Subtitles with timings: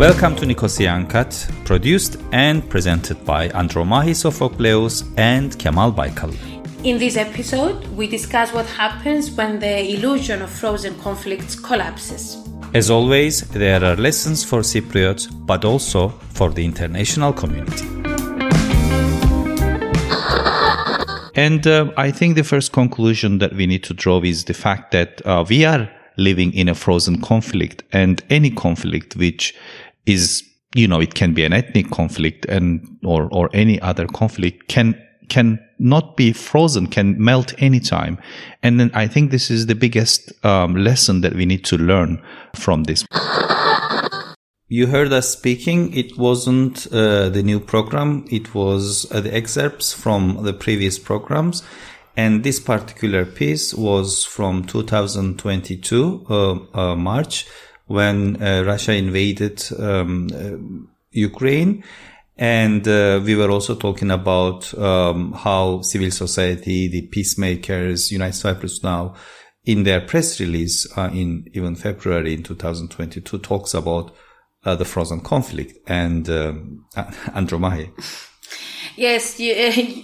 [0.00, 6.38] Welcome to Nicosia Uncut, produced and presented by Andromachi Sophocleous and Kemal Baykalli.
[6.86, 12.38] In this episode, we discuss what happens when the illusion of frozen conflicts collapses.
[12.72, 17.84] As always, there are lessons for Cypriots, but also for the international community.
[21.34, 24.92] And uh, I think the first conclusion that we need to draw is the fact
[24.92, 29.54] that uh, we are living in a frozen conflict and any conflict which
[30.06, 30.42] is,
[30.74, 35.00] you know, it can be an ethnic conflict and, or, or any other conflict can,
[35.28, 38.18] can not be frozen, can melt anytime.
[38.62, 42.22] And then I think this is the biggest um, lesson that we need to learn
[42.54, 43.04] from this.
[44.72, 45.92] You heard us speaking.
[45.94, 48.24] It wasn't uh, the new program.
[48.30, 51.64] It was uh, the excerpts from the previous programs.
[52.16, 57.46] And this particular piece was from 2022, uh, uh, March,
[57.90, 61.82] when uh, Russia invaded um, uh, Ukraine.
[62.36, 69.14] And we were also talking about um, how civil society, the peacemakers, United Cyprus now,
[69.64, 74.14] in their press release in even February in 2022, talks about
[74.64, 77.90] uh, the frozen conflict and um, Andromachi.
[78.96, 80.02] Yes, you, uh,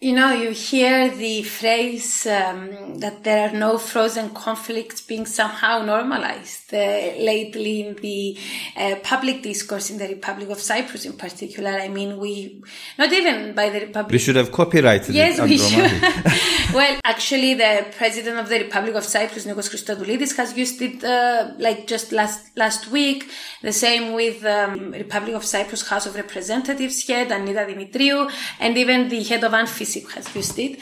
[0.00, 5.84] you know, you hear the phrase um, that there are no frozen conflicts being somehow
[5.84, 8.36] normalized uh, lately in the
[8.76, 11.70] uh, public discourse in the Republic of Cyprus, in particular.
[11.70, 12.62] I mean, we
[12.98, 14.12] not even by the Republic.
[14.12, 15.44] We should have copyrighted yes, it.
[15.44, 16.74] we should.
[16.74, 21.52] well, actually, the president of the Republic of Cyprus, Nikos Christodoulidis, has used it uh,
[21.58, 23.30] like just last last week.
[23.62, 28.30] The same with um, Republic of Cyprus House of Representatives head Annita Demetriou,
[28.60, 30.78] and even the head of ANFIS has used it.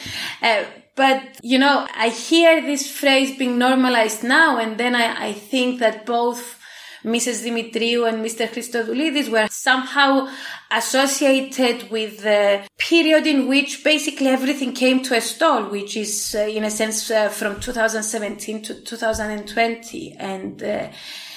[0.97, 5.79] But, you know, I hear this phrase being normalized now, and then I, I think
[5.81, 6.59] that both
[7.05, 7.45] Mrs.
[7.45, 8.49] Demetriou and Mr.
[8.49, 10.29] Christodoulidis were somehow
[10.71, 16.41] associated with the period in which basically everything came to a stall, which is, uh,
[16.41, 20.17] in a sense, uh, from 2017 to 2020.
[20.19, 20.89] And uh,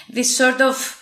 [0.10, 0.99] this sort of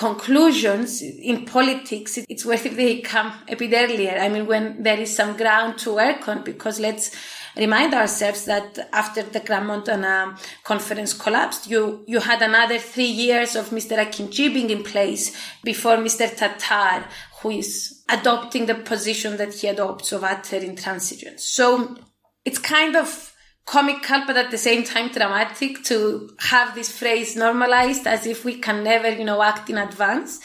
[0.00, 4.16] conclusions in politics, it's worth if they come a bit earlier.
[4.18, 7.14] I mean, when there is some ground to work on, because let's
[7.54, 13.68] remind ourselves that after the Crans-Montana conference collapsed, you, you had another three years of
[13.68, 13.98] Mr.
[13.98, 16.34] Akinci being in place before Mr.
[16.34, 17.04] Tatar,
[17.42, 21.40] who is adopting the position that he adopts of utter intransigence.
[21.40, 21.94] So
[22.46, 23.29] it's kind of
[23.70, 28.54] comical but at the same time dramatic to have this phrase normalized as if we
[28.66, 30.40] can never you know act in advance.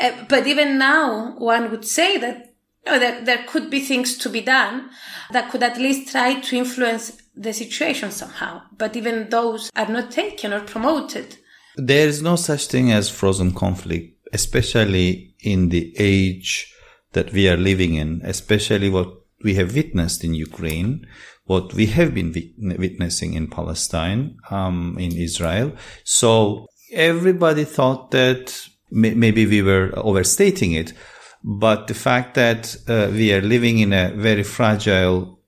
[0.00, 2.54] Uh, but even now one would say that
[2.86, 4.90] you know, there, there could be things to be done
[5.32, 8.62] that could at least try to influence the situation somehow.
[8.76, 11.36] But even those are not taken or promoted.
[11.76, 16.72] There is no such thing as frozen conflict especially in the age
[17.12, 19.08] that we are living in especially what
[19.44, 21.06] we have witnessed in ukraine
[21.48, 22.32] what we have been
[22.78, 25.72] witnessing in Palestine, um, in Israel.
[26.04, 30.92] So everybody thought that may- maybe we were overstating it,
[31.42, 35.38] but the fact that uh, we are living in a very fragile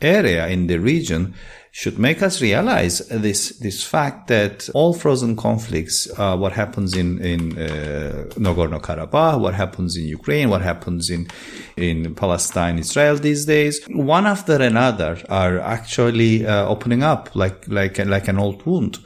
[0.00, 1.34] area in the region
[1.80, 7.08] should make us realize this this fact that all frozen conflicts, uh, what happens in
[7.32, 11.28] in uh, Nagorno Karabakh, what happens in Ukraine, what happens in
[11.76, 13.74] in Palestine, Israel these days,
[14.14, 18.98] one after another are actually uh, opening up like like like an old wound,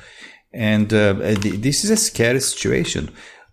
[0.54, 1.12] and uh,
[1.68, 3.04] this is a scary situation.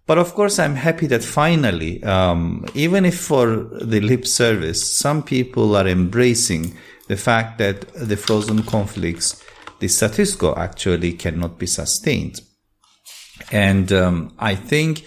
[0.08, 3.48] But of course, I'm happy that finally, um, even if for
[3.94, 6.64] the lip service, some people are embracing
[7.10, 9.44] the fact that the frozen conflicts,
[9.80, 12.40] the status quo actually cannot be sustained.
[13.52, 15.06] And um, I think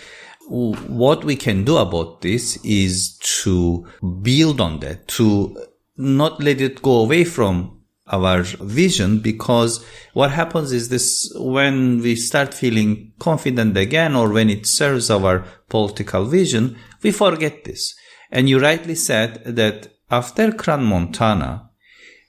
[0.48, 3.86] what we can do about this is to
[4.20, 5.56] build on that, to
[5.96, 12.16] not let it go away from our vision because what happens is this when we
[12.16, 17.94] start feeling confident again or when it serves our political vision, we forget this.
[18.30, 21.71] And you rightly said that after Crans-Montana,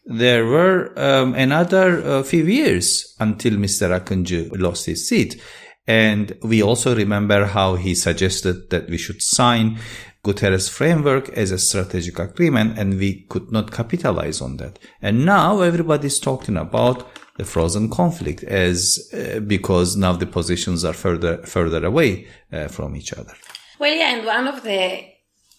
[0.06, 3.92] there were um, another uh, few years until Mr.
[3.92, 5.42] Akıncı lost his seat.
[5.88, 9.80] And we also remember how he suggested that we should sign
[10.24, 14.80] Guterres framework as a strategic agreement and we could not capitalize on that.
[15.02, 17.06] And now everybody's talking about
[17.38, 22.96] the frozen conflict as uh, because now the positions are further further away uh, from
[22.96, 23.34] each other.
[23.80, 25.13] Well, yeah, and one of the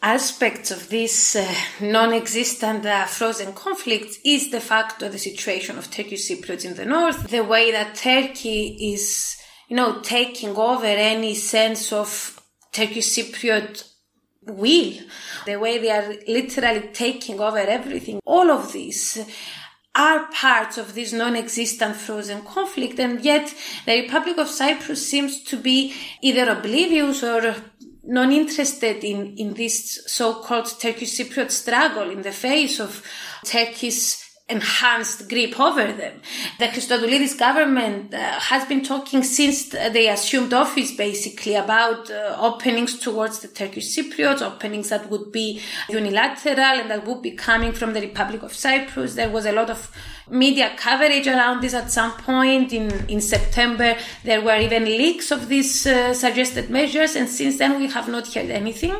[0.04, 5.90] aspects of this uh, non-existent uh, frozen conflict is the fact of the situation of
[5.90, 9.36] Turkish Cypriots in the north, the way that Turkey is,
[9.68, 12.38] you know, taking over any sense of
[12.70, 13.88] Turkish Cypriot
[14.42, 14.92] will,
[15.46, 18.20] the way they are literally taking over everything.
[18.26, 19.24] All of this
[19.94, 23.54] are parts of this non-existent frozen conflict and yet
[23.86, 27.54] the Republic of Cyprus seems to be either oblivious or
[28.06, 33.02] non-interested in, in this so-called Turkish Cypriot struggle in the face of
[33.44, 36.20] Turkey's enhanced grip over them.
[36.58, 42.98] The Christodoulidis government uh, has been talking since they assumed office basically about uh, openings
[42.98, 47.94] towards the Turkish Cypriots, openings that would be unilateral and that would be coming from
[47.94, 49.14] the Republic of Cyprus.
[49.14, 49.90] There was a lot of
[50.28, 53.96] media coverage around this at some point in, in September.
[54.24, 58.32] There were even leaks of these uh, suggested measures, and since then we have not
[58.32, 58.94] heard anything.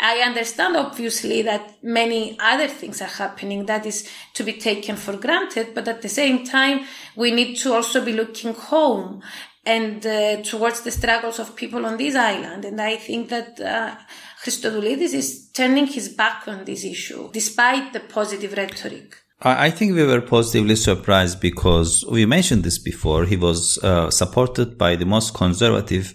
[0.00, 5.16] I understand, obviously, that many other things are happening that is to be taken for
[5.16, 6.86] granted, but at the same time,
[7.16, 9.22] we need to also be looking home
[9.66, 12.64] and uh, towards the struggles of people on this island.
[12.64, 13.94] And I think that uh,
[14.42, 19.16] Christodoulidis is turning his back on this issue, despite the positive rhetoric.
[19.42, 23.24] I think we were positively surprised because we mentioned this before.
[23.24, 26.14] He was uh, supported by the most conservative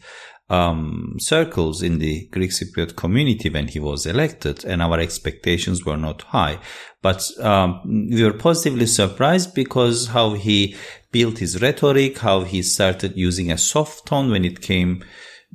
[0.49, 5.97] um, circles in the Greek Cypriot community when he was elected, and our expectations were
[5.97, 6.59] not high.
[7.01, 10.75] But um, we were positively surprised because how he
[11.11, 15.03] built his rhetoric, how he started using a soft tone when it came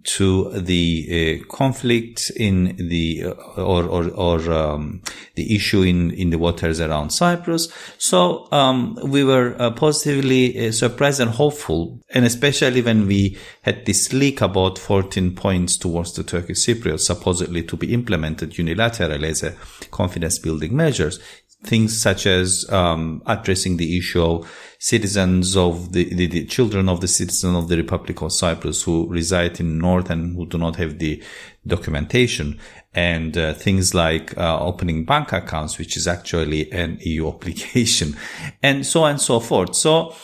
[0.04, 5.02] to the uh, conflict in the uh, or or, or um,
[5.34, 7.72] the issue in in the waters around Cyprus.
[7.98, 13.86] So um, we were uh, positively uh, surprised and hopeful, and especially when we had
[13.86, 19.42] this leak about 14 points towards the Turkish Cypriots supposedly to be implemented unilaterally as
[19.42, 19.54] a
[19.90, 21.20] confidence building measures
[21.62, 27.02] things such as um, addressing the issue of citizens of the, the, the, children of
[27.02, 30.76] the citizen of the Republic of Cyprus who reside in north and who do not
[30.76, 31.22] have the
[31.66, 32.58] documentation
[32.94, 38.16] and uh, things like uh, opening bank accounts, which is actually an EU obligation
[38.62, 39.74] and so on and so forth.
[39.74, 40.14] So,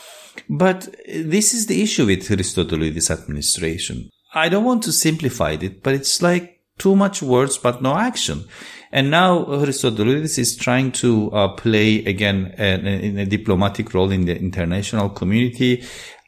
[0.49, 4.09] but this is the issue with Christodoulidis administration.
[4.33, 8.45] I don't want to simplify it, but it's like too much words, but no action.
[8.91, 14.37] And now Christodoulidis is trying to uh, play again in a diplomatic role in the
[14.37, 15.83] international community,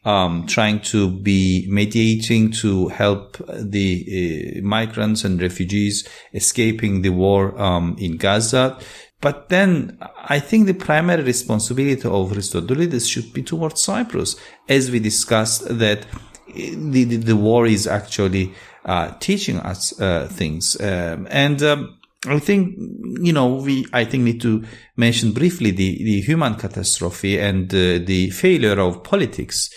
[0.05, 7.59] um, trying to be mediating to help the uh, migrants and refugees escaping the war
[7.61, 8.77] um, in Gaza.
[9.21, 14.35] But then I think the primary responsibility of Christodoulidis should be towards Cyprus,
[14.69, 16.05] as we discussed that
[16.47, 18.53] the, the, the war is actually
[18.85, 20.79] uh, teaching us uh, things.
[20.79, 22.75] Um, and um, I think,
[23.21, 24.65] you know, we, I think need to
[24.97, 29.69] mention briefly the, the human catastrophe and uh, the failure of politics,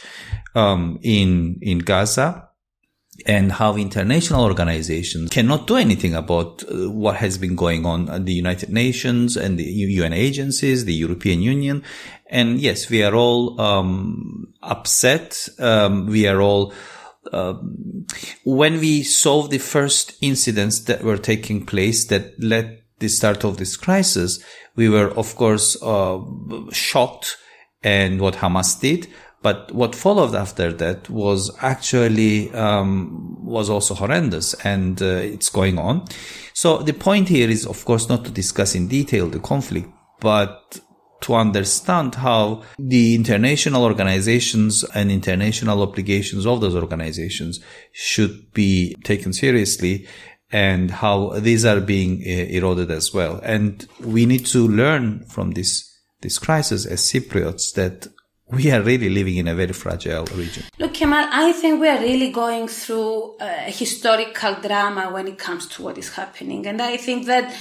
[0.55, 2.49] um, in, in Gaza
[3.27, 8.25] and how international organizations cannot do anything about uh, what has been going on at
[8.25, 11.85] the United Nations and the UN agencies, the European Union.
[12.27, 15.49] And yes, we are all, um, upset.
[15.59, 16.73] Um, we are all,
[17.33, 18.07] um,
[18.45, 23.57] when we saw the first incidents that were taking place that led the start of
[23.57, 24.43] this crisis,
[24.77, 26.19] we were of course uh,
[26.73, 27.37] shocked
[27.83, 29.09] and what Hamas did.
[29.43, 35.79] But what followed after that was actually um, was also horrendous, and uh, it's going
[35.79, 36.05] on.
[36.53, 39.89] So the point here is, of course, not to discuss in detail the conflict,
[40.21, 40.81] but
[41.23, 47.61] to understand how the international organizations and international obligations of those organizations
[47.93, 50.07] should be taken seriously
[50.51, 53.41] and how these are being uh, eroded as well.
[53.43, 58.07] And we need to learn from this, this crisis as Cypriots that
[58.51, 60.65] we are really living in a very fragile region.
[60.79, 65.67] Look, Kemal, I think we are really going through a historical drama when it comes
[65.69, 66.67] to what is happening.
[66.67, 67.57] And I think that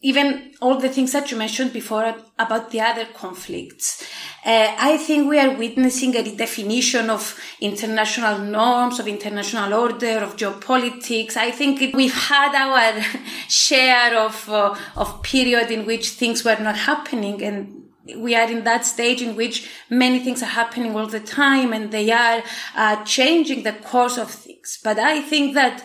[0.00, 4.04] even all the things that you mentioned before about the other conflicts.
[4.46, 10.36] Uh, I think we are witnessing a redefinition of international norms, of international order, of
[10.36, 11.36] geopolitics.
[11.36, 13.02] I think it, we've had our
[13.48, 17.84] share of, uh, of period in which things were not happening and
[18.16, 21.90] we are in that stage in which many things are happening all the time and
[21.90, 22.42] they are
[22.76, 24.78] uh, changing the course of things.
[24.82, 25.84] But I think that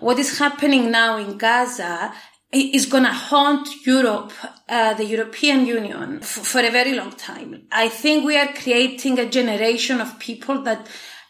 [0.00, 2.12] what is happening now in Gaza
[2.54, 4.32] is going to haunt Europe,
[4.68, 7.66] uh, the European Union, f- for a very long time.
[7.72, 10.86] I think we are creating a generation of people that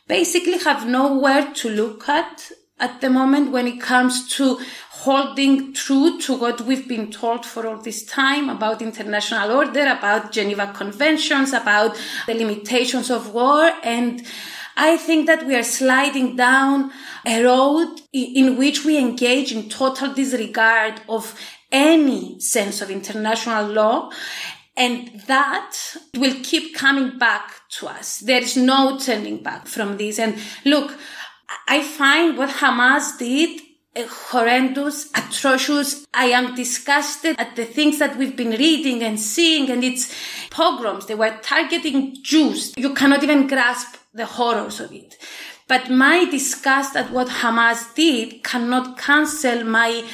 [0.06, 4.58] basically have nowhere to look at at the moment when it comes to
[4.90, 10.32] holding true to what we've been told for all this time about international order, about
[10.32, 13.72] Geneva Conventions, about the limitations of war.
[13.82, 14.26] And
[14.76, 16.90] I think that we are sliding down
[17.24, 21.38] a road in which we engage in total disregard of
[21.70, 24.10] any sense of international law.
[24.76, 25.76] And that
[26.16, 28.18] will keep coming back to us.
[28.18, 30.18] There is no turning back from this.
[30.18, 30.98] And look,
[31.68, 33.60] I find what Hamas did
[33.94, 36.04] eh, horrendous, atrocious.
[36.12, 40.12] I am disgusted at the things that we've been reading and seeing and it's
[40.50, 41.06] pogroms.
[41.06, 42.74] They were targeting Jews.
[42.76, 45.16] You cannot even grasp the horrors of it.
[45.66, 50.04] But my disgust at what Hamas did cannot cancel my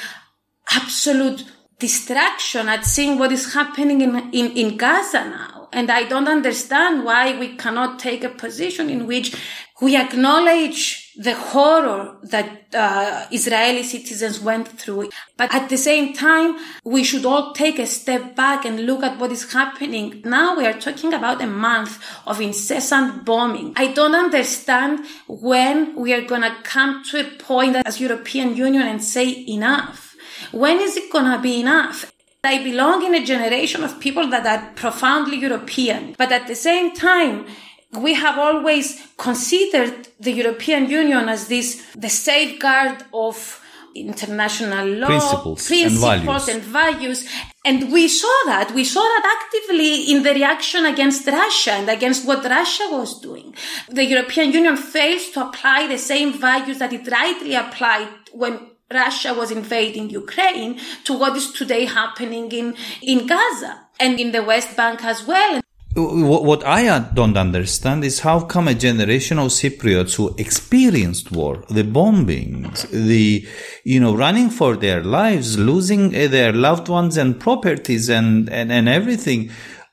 [0.73, 1.45] absolute
[1.79, 5.69] distraction at seeing what is happening in, in, in Gaza now.
[5.73, 9.35] And I don't understand why we cannot take a position in which
[9.81, 15.11] we acknowledge the horror that uh, Israeli citizens went through.
[15.37, 19.19] But at the same time, we should all take a step back and look at
[19.19, 20.23] what is happening.
[20.25, 23.75] Now we are talking about a month of incessant bombing.
[23.77, 28.87] I don't understand when we are going to come to a point as European Union
[28.87, 30.17] and say enough.
[30.53, 32.11] When is it going to be enough?
[32.43, 36.95] I belong in a generation of people that are profoundly European, but at the same
[36.95, 37.45] time,
[37.93, 43.61] we have always considered the European Union as this, the safeguard of
[43.95, 46.63] international law, principles, principles and, values.
[46.63, 47.29] and values.
[47.65, 48.73] And we saw that.
[48.73, 53.55] We saw that actively in the reaction against Russia and against what Russia was doing.
[53.89, 59.35] The European Union fails to apply the same values that it rightly applied when Russia
[59.35, 64.77] was invading Ukraine to what is today happening in, in Gaza and in the West
[64.77, 65.60] Bank as well
[65.97, 71.83] what I don't understand is how come a generation of Cypriots who experienced war, the
[71.83, 73.47] bombings, the,
[73.83, 78.71] you know, running for their lives, losing eh, their loved ones and properties and, and,
[78.71, 79.51] and everything,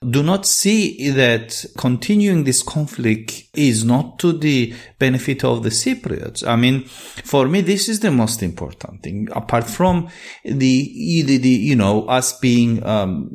[0.08, 6.46] do not see that continuing this conflict is not to the benefit of the Cypriots.
[6.46, 9.28] I mean, for me, this is the most important thing.
[9.32, 10.10] Apart from
[10.46, 13.32] the, the, the you know, us being, um,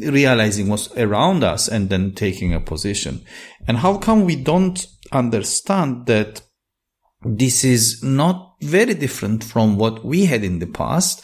[0.00, 3.22] realizing what's around us and then taking a position.
[3.68, 6.40] And how come we don't understand that
[7.24, 11.22] this is not very different from what we had in the past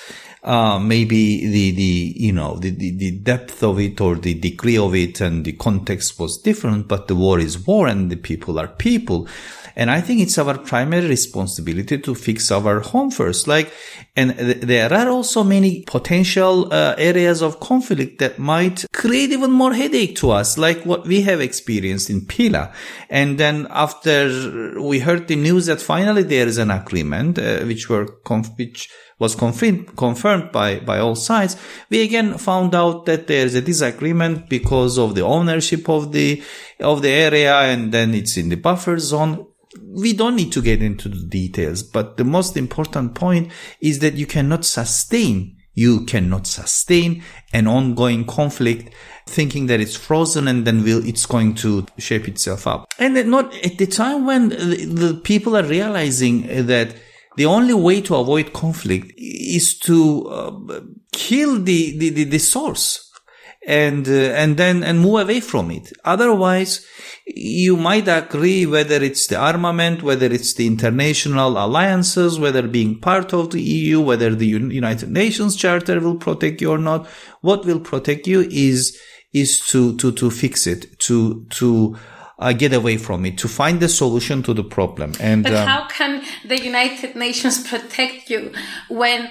[0.49, 4.79] uh, maybe the, the, you know, the, the, the depth of it or the degree
[4.79, 8.59] of it and the context was different, but the war is war and the people
[8.59, 9.29] are people.
[9.79, 13.47] And I think it's our primary responsibility to fix our home first.
[13.47, 13.73] Like,
[14.17, 19.53] and th- there are also many potential uh, areas of conflict that might create even
[19.53, 22.73] more headache to us, like what we have experienced in Pila.
[23.09, 27.89] And then after we heard the news that finally there is an agreement, uh, which
[27.89, 31.57] were, conf- which was confirmed, confirmed by, by all sides,
[31.89, 36.43] we again found out that there is a disagreement because of the ownership of the,
[36.81, 39.47] of the area and then it's in the buffer zone.
[39.83, 44.15] We don't need to get into the details, but the most important point is that
[44.15, 48.93] you cannot sustain you cannot sustain an ongoing conflict
[49.27, 52.93] thinking that it's frozen and then will it's going to shape itself up.
[52.99, 56.97] And not at the time when the people are realizing that
[57.37, 60.81] the only way to avoid conflict is to uh,
[61.13, 63.08] kill the, the, the, the, source
[63.69, 65.93] and, uh, and then, and move away from it.
[66.03, 66.87] Otherwise,
[67.27, 73.35] you might agree whether it's the armament, whether it's the international alliances, whether being part
[73.35, 77.07] of the EU, whether the United Nations Charter will protect you or not.
[77.43, 78.99] What will protect you is,
[79.35, 81.99] is to, to, to fix it, to, to,
[82.39, 85.13] uh, get away from it, to find the solution to the problem.
[85.21, 88.53] And but um, how can the United Nations protect you
[88.89, 89.29] when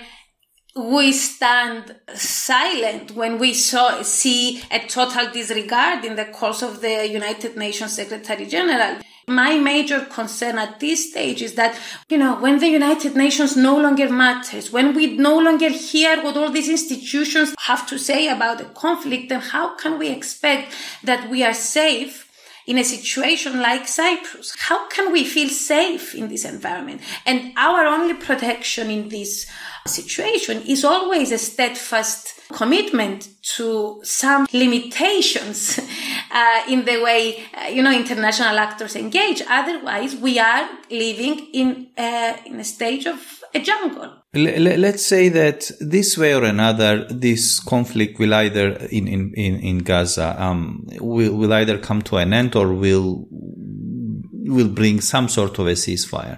[0.77, 7.07] we stand silent when we saw, see a total disregard in the course of the
[7.07, 8.97] United Nations Secretary General.
[9.27, 13.77] My major concern at this stage is that, you know, when the United Nations no
[13.77, 18.59] longer matters, when we no longer hear what all these institutions have to say about
[18.59, 22.27] the conflict, then how can we expect that we are safe
[22.67, 24.53] in a situation like Cyprus?
[24.59, 27.01] How can we feel safe in this environment?
[27.25, 29.49] And our only protection in this
[29.87, 35.79] situation is always a steadfast commitment to some limitations
[36.31, 41.87] uh, in the way uh, you know international actors engage otherwise we are living in
[41.97, 47.59] uh, in a stage of a jungle Let's say that this way or another, this
[47.59, 52.55] conflict will either in in in, Gaza um, will will either come to an end
[52.55, 56.37] or will will bring some sort of a ceasefire.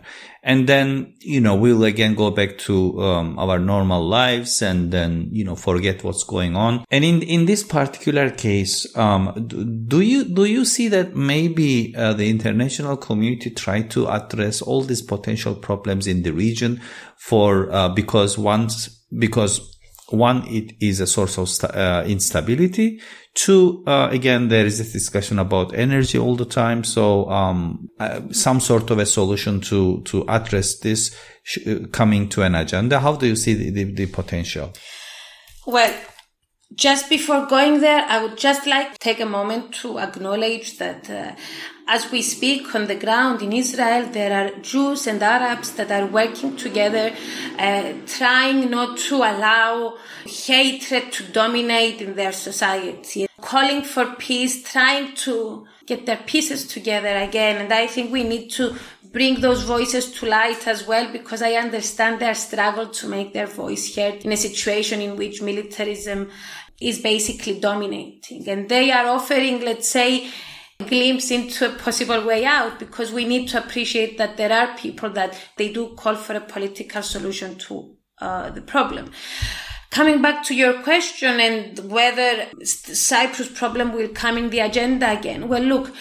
[0.49, 5.29] And then, you know, we'll again go back to um, our normal lives and then,
[5.31, 6.85] you know, forget what's going on.
[6.89, 9.47] And in, in this particular case, um,
[9.87, 14.81] do you, do you see that maybe uh, the international community try to address all
[14.81, 16.81] these potential problems in the region
[17.15, 19.77] for, uh, because once, because
[20.09, 22.99] one, it is a source of uh, instability.
[23.45, 26.83] Two, uh, again, there is a discussion about energy all the time.
[26.83, 32.27] So, um, uh, some sort of a solution to, to address this sh- uh, coming
[32.29, 32.99] to an agenda.
[32.99, 34.73] How do you see the, the, the potential?
[35.65, 35.93] Well,
[36.75, 41.09] just before going there, I would just like to take a moment to acknowledge that
[41.09, 41.31] uh,
[41.87, 46.07] as we speak on the ground in Israel, there are Jews and Arabs that are
[46.07, 47.15] working together,
[47.57, 55.15] uh, trying not to allow hatred to dominate in their society, calling for peace, trying
[55.15, 57.61] to get their pieces together again.
[57.61, 58.75] And I think we need to
[59.11, 63.47] bring those voices to light as well because I understand their struggle to make their
[63.47, 66.29] voice heard in a situation in which militarism
[66.79, 68.47] is basically dominating.
[68.47, 70.29] And they are offering, let's say,
[70.79, 74.77] a glimpse into a possible way out because we need to appreciate that there are
[74.77, 79.11] people that they do call for a political solution to uh, the problem.
[79.91, 85.47] Coming back to your question and whether Cyprus problem will come in the agenda again.
[85.47, 85.91] Well, look,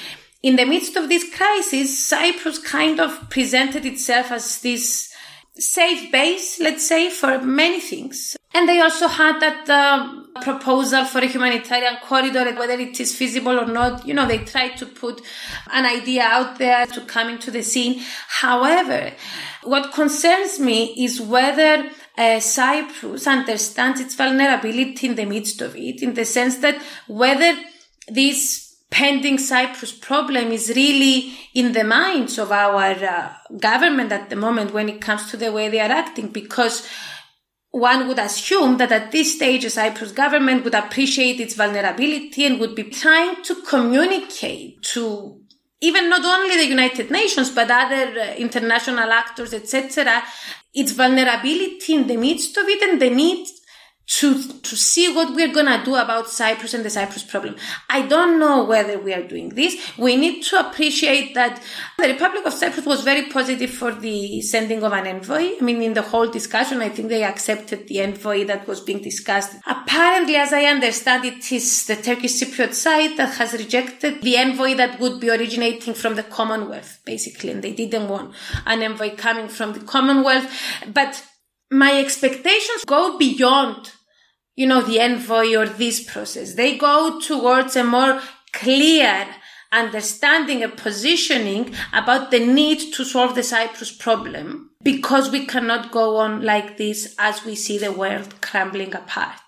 [0.42, 5.12] in the midst of this crisis, Cyprus kind of presented itself as this
[5.54, 8.36] safe base, let's say, for many things.
[8.54, 13.58] And they also had that uh, proposal for a humanitarian corridor, whether it is feasible
[13.58, 14.06] or not.
[14.06, 15.20] You know, they tried to put
[15.72, 18.02] an idea out there to come into the scene.
[18.28, 19.12] However,
[19.64, 21.90] what concerns me is whether
[22.40, 27.56] Cyprus understands its vulnerability in the midst of it, in the sense that whether
[28.08, 34.36] this pending Cyprus problem is really in the minds of our uh, government at the
[34.36, 36.88] moment when it comes to the way they are acting, because
[37.70, 42.58] one would assume that at this stage, the Cyprus government would appreciate its vulnerability and
[42.58, 45.40] would be trying to communicate to
[45.80, 50.22] even not only the United Nations, but other uh, international actors, etc.,
[50.74, 53.46] its vulnerability in the midst of it and the need
[54.08, 57.56] to, to see what we're gonna do about Cyprus and the Cyprus problem.
[57.90, 59.76] I don't know whether we are doing this.
[59.98, 61.62] We need to appreciate that
[61.98, 65.56] the Republic of Cyprus was very positive for the sending of an envoy.
[65.58, 69.02] I mean, in the whole discussion, I think they accepted the envoy that was being
[69.02, 69.56] discussed.
[69.66, 74.74] Apparently, as I understand it, is the Turkish Cypriot side that has rejected the envoy
[74.76, 79.48] that would be originating from the Commonwealth, basically, and they didn't want an envoy coming
[79.48, 80.50] from the Commonwealth.
[80.94, 81.22] But
[81.70, 83.92] my expectations go beyond
[84.58, 86.54] you know, the envoy or this process.
[86.54, 88.20] They go towards a more
[88.52, 89.24] clear
[89.70, 96.16] understanding and positioning about the need to solve the Cyprus problem because we cannot go
[96.16, 99.40] on like this as we see the world crumbling apart.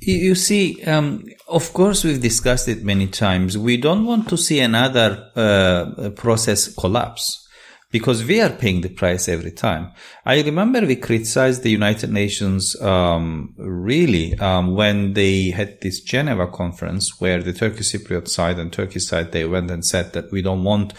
[0.00, 3.58] You see, um, of course, we've discussed it many times.
[3.58, 7.46] We don't want to see another uh, process collapse
[7.90, 9.92] because we are paying the price every time.
[10.24, 16.46] I remember we criticized the United Nations um, really um, when they had this Geneva
[16.46, 20.42] conference where the Turkish Cypriot side and Turkish side they went and said that we
[20.42, 20.92] don't want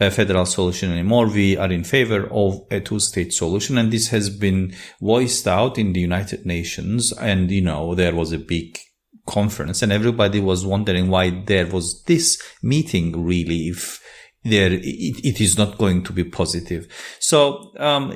[0.00, 1.26] a federal solution anymore.
[1.26, 5.92] We are in favor of a two-state solution, and this has been voiced out in
[5.92, 7.12] the United Nations.
[7.12, 8.78] And you know there was a big
[9.26, 14.00] conference, and everybody was wondering why there was this meeting really if
[14.44, 16.88] there it, it is not going to be positive.
[17.18, 18.12] So um,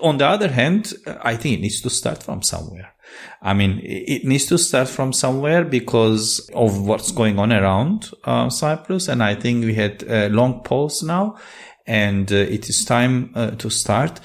[0.00, 2.94] on the other hand, I think it needs to start from somewhere.
[3.42, 8.48] I mean, it needs to start from somewhere because of what's going on around uh,
[8.48, 11.36] Cyprus, and I think we had a long pause now,
[11.86, 14.20] and uh, it is time uh, to start.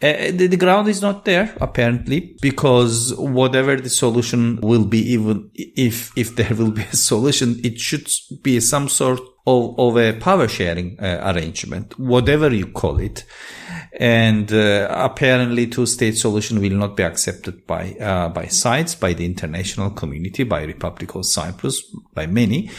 [0.00, 5.50] Uh, the, the, ground is not there apparently because whatever the solution will be even
[5.54, 8.08] if if there will be a solution it should
[8.42, 13.24] be some sort of, of a power sharing uh, arrangement, whatever you call it.
[13.98, 19.24] And uh, apparently, two-state solution will not be accepted by uh, by sides, by the
[19.24, 21.82] international community, by Republic of Cyprus,
[22.12, 22.70] by many.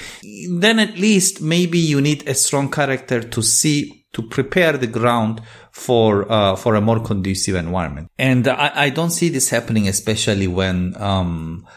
[0.50, 5.41] Then at least maybe you need a strong character to see to prepare the ground
[5.72, 8.10] for uh, for a more conducive environment.
[8.17, 11.67] And I, I don't see this happening, especially when um,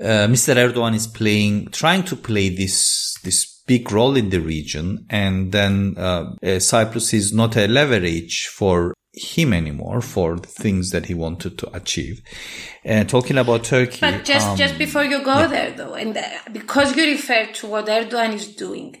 [0.00, 0.54] uh, Mr.
[0.54, 5.06] Erdogan is playing, trying to play this this big role in the region.
[5.10, 10.90] And then uh, uh, Cyprus is not a leverage for him anymore for the things
[10.90, 12.22] that he wanted to achieve.
[12.84, 13.98] And talking about Turkey.
[14.00, 15.46] But just, um, just before you go yeah.
[15.46, 16.22] there though, and uh,
[16.52, 18.96] because you refer to what Erdogan is doing,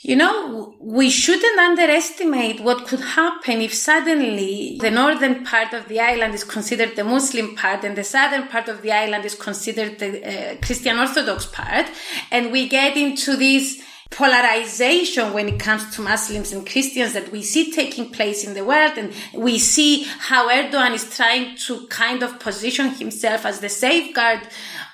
[0.00, 5.98] you know, we shouldn't underestimate what could happen if suddenly the northern part of the
[5.98, 9.98] island is considered the Muslim part and the southern part of the island is considered
[9.98, 11.86] the uh, Christian Orthodox part.
[12.30, 17.42] And we get into this polarization when it comes to Muslims and Christians that we
[17.42, 18.92] see taking place in the world.
[18.96, 24.42] And we see how Erdogan is trying to kind of position himself as the safeguard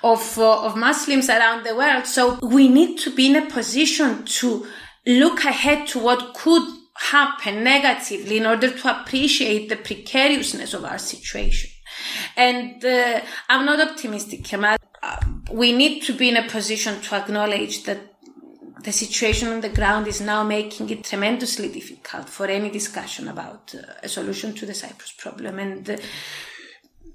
[0.03, 2.07] of, uh, of Muslims around the world.
[2.07, 4.67] So we need to be in a position to
[5.05, 10.97] look ahead to what could happen negatively in order to appreciate the precariousness of our
[10.97, 11.69] situation.
[12.35, 14.77] And uh, I'm not optimistic, Kemal.
[15.03, 15.17] Uh,
[15.51, 18.15] we need to be in a position to acknowledge that
[18.83, 23.73] the situation on the ground is now making it tremendously difficult for any discussion about
[23.75, 25.59] uh, a solution to the Cyprus problem.
[25.59, 25.97] And uh,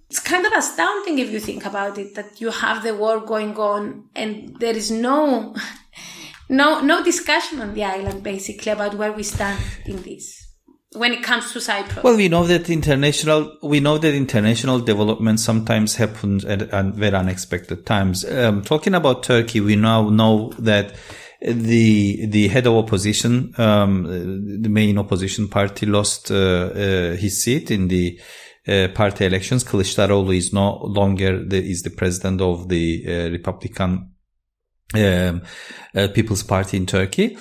[0.09, 3.57] it's kind of astounding if you think about it that you have the war going
[3.57, 5.55] on and there is no
[6.51, 10.51] no no discussion on the island basically about where we stand in this
[10.93, 12.03] when it comes to Cyprus.
[12.03, 17.17] Well, we know that international we know that international development sometimes happens at, at very
[17.17, 18.25] unexpected times.
[18.25, 20.95] Um, talking about Turkey, we now know that
[21.41, 27.71] the the head of opposition, um, the main opposition party, lost uh, uh, his seat
[27.71, 28.21] in the
[28.67, 29.65] uh, party elections.
[29.65, 34.11] Kılıçdaroğlu is no longer the, is the president of the uh, Republican
[34.95, 35.43] um,
[35.95, 37.37] uh, People's Party in Turkey.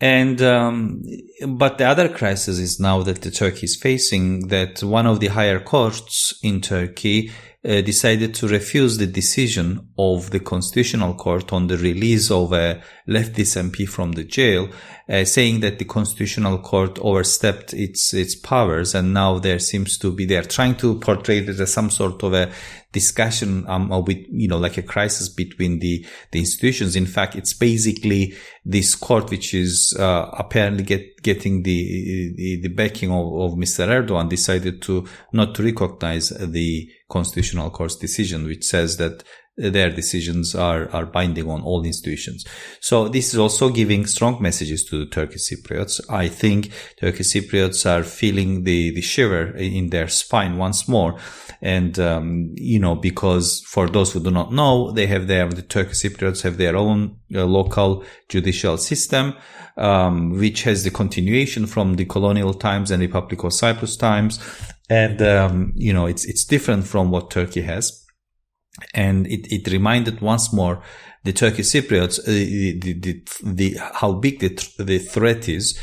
[0.00, 1.02] And, um,
[1.46, 5.26] but the other crisis is now that the Turkey is facing that one of the
[5.26, 7.30] higher courts in Turkey
[7.62, 12.82] uh, decided to refuse the decision of the Constitutional Court on the release of a
[13.06, 14.70] leftist MP from the jail,
[15.10, 20.12] uh, saying that the Constitutional Court overstepped its its powers, and now there seems to
[20.12, 22.52] be they are trying to portray it as some sort of a
[22.92, 26.94] discussion um, with you know like a crisis between the the institutions.
[26.94, 32.68] In fact, it's basically this court which is uh, apparently get, getting the, the, the
[32.68, 33.88] backing of, of Mr.
[33.88, 39.24] Erdogan decided to not to recognize the constitutional court's decision, which says that
[39.60, 42.44] their decisions are, are binding on all institutions.
[42.80, 46.00] So this is also giving strong messages to the Turkish Cypriots.
[46.08, 51.18] I think Turkish Cypriots are feeling the, the shiver in their spine once more.
[51.60, 55.62] And, um, you know, because for those who do not know, they have their, the
[55.62, 59.34] Turkish Cypriots have their own uh, local judicial system,
[59.76, 64.40] um, which has the continuation from the colonial times and Republic of Cyprus times.
[64.88, 68.00] And, um, you know, it's, it's different from what Turkey has
[68.94, 70.82] and it, it reminded once more
[71.24, 75.78] the Turkish Cypriots uh, the, the, the, how big the, the threat is.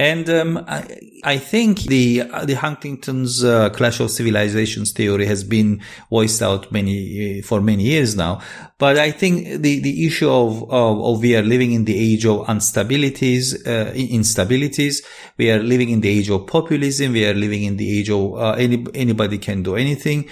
[0.00, 5.82] And um, I, I, think the the Huntington's uh, clash of civilizations theory has been
[6.08, 8.40] voiced out many for many years now.
[8.78, 12.24] But I think the, the issue of, of, of we are living in the age
[12.26, 15.04] of instabilities, uh, instabilities.
[15.36, 17.12] We are living in the age of populism.
[17.12, 20.28] We are living in the age of uh, any, anybody can do anything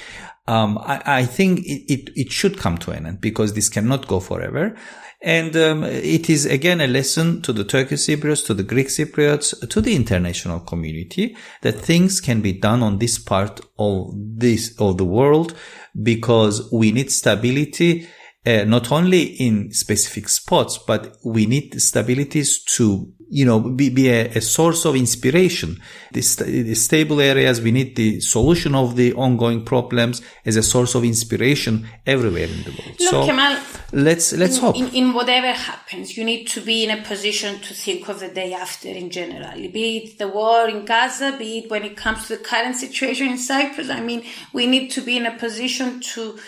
[0.49, 4.07] um, I, I, think it, it, it, should come to an end because this cannot
[4.07, 4.77] go forever.
[5.23, 9.69] And um, it is again a lesson to the Turkish Cypriots, to the Greek Cypriots,
[9.69, 14.99] to the international community that things can be done on this part of this of
[14.99, 15.57] the world
[16.01, 18.09] because we need stability.
[18.47, 24.09] Uh, not only in specific spots, but we need stabilities to you know, be, be
[24.09, 25.81] a, a, source of inspiration.
[26.13, 30.63] The, st- the, stable areas, we need the solution of the ongoing problems as a
[30.63, 33.01] source of inspiration everywhere in the world.
[33.01, 33.59] Look, so Kemal,
[33.93, 34.77] let's let's in, hope.
[34.77, 38.29] In, in, whatever happens, you need to be in a position to think of the
[38.29, 39.55] day after in general.
[39.73, 43.29] Be it the war in Gaza, be it when it comes to the current situation
[43.29, 43.91] in Cyprus.
[43.91, 46.39] I mean, we need to be in a position to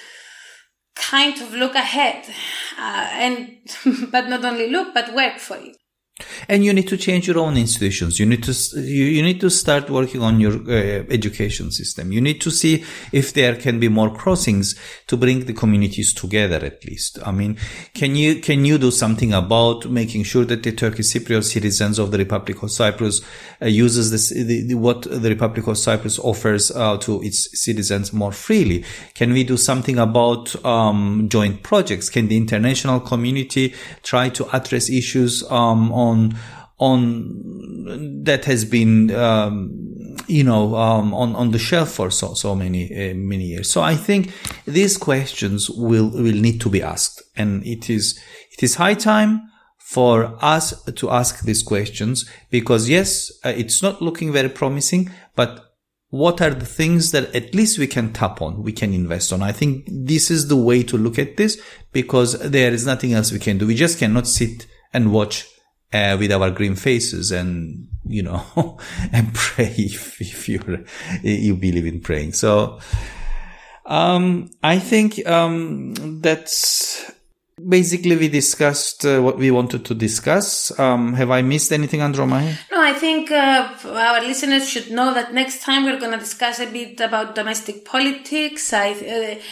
[0.95, 2.25] kind of look ahead
[2.77, 3.57] uh, and
[4.11, 5.77] but not only look but work for it
[6.49, 8.19] and you need to change your own institutions.
[8.19, 12.11] You need to you, need to start working on your uh, education system.
[12.11, 14.75] You need to see if there can be more crossings
[15.09, 17.19] to bring the communities together at least.
[17.25, 17.59] I mean
[17.95, 22.11] can you can you do something about making sure that the turkish cypriot citizens of
[22.11, 23.21] the republic of cyprus
[23.61, 28.13] uh, uses this the, the, what the republic of cyprus offers uh, to its citizens
[28.13, 28.85] more freely?
[29.15, 32.09] Can we do something about um, joint projects?
[32.09, 36.38] Can the international community try to address issues um, on
[36.79, 42.55] on that has been um, you know um, on on the shelf for so so
[42.55, 43.71] many uh, many years.
[43.71, 44.33] So I think
[44.67, 48.19] these questions will will need to be asked, and it is
[48.53, 49.43] it is high time
[49.79, 55.65] for us to ask these questions because yes, uh, it's not looking very promising, but
[56.11, 59.43] what are the things that at least we can tap on, we can invest on?
[59.43, 61.61] I think this is the way to look at this
[61.93, 63.67] because there is nothing else we can do.
[63.67, 65.47] We just cannot sit and watch
[65.93, 68.79] uh, with our green faces and, you know,
[69.13, 70.85] and pray if, if you
[71.23, 72.33] you believe in praying.
[72.33, 72.81] So,
[73.87, 77.11] um, I think, um, that's,
[77.67, 80.77] basically we discussed uh, what we wanted to discuss.
[80.79, 82.57] Um, have I missed anything, Andromachi?
[82.71, 86.61] No, I think uh, our listeners should know that next time we're going to discuss
[86.61, 88.73] a bit about domestic politics.
[88.73, 89.43] I, uh,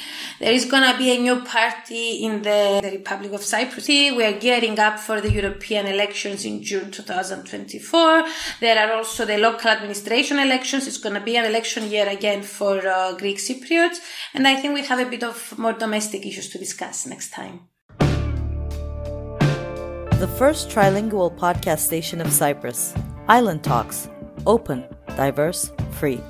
[0.41, 3.89] there is going to be a new party in the, the, Republic of Cyprus.
[3.89, 8.25] We are gearing up for the European elections in June 2024.
[8.61, 10.87] There are also the local administration elections.
[10.87, 13.99] It's going to be an election year again for uh, Greek Cypriots.
[14.35, 17.61] And I think we have a bit of more domestic issues to discuss next time
[20.19, 22.95] the first trilingual podcast station of Cyprus.
[23.29, 24.09] Island Talks.
[24.47, 26.23] Open, diverse, free.